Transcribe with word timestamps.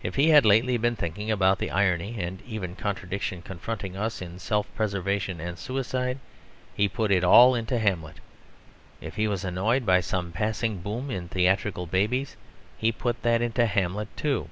If 0.00 0.14
he 0.14 0.28
had 0.28 0.46
lately 0.46 0.76
been 0.76 0.94
thinking 0.94 1.28
about 1.28 1.58
the 1.58 1.72
irony 1.72 2.14
and 2.20 2.40
even 2.46 2.76
contradiction 2.76 3.42
confronting 3.42 3.96
us 3.96 4.22
in 4.22 4.38
self 4.38 4.72
preservation 4.76 5.40
and 5.40 5.58
suicide, 5.58 6.20
he 6.76 6.88
put 6.88 7.10
it 7.10 7.24
all 7.24 7.56
into 7.56 7.80
Hamlet. 7.80 8.18
If 9.00 9.16
he 9.16 9.26
was 9.26 9.44
annoyed 9.44 9.84
by 9.84 10.02
some 10.02 10.30
passing 10.30 10.78
boom 10.78 11.10
in 11.10 11.26
theatrical 11.26 11.86
babies 11.86 12.36
he 12.78 12.92
put 12.92 13.22
that 13.22 13.42
into 13.42 13.66
Hamlet 13.66 14.16
too. 14.16 14.50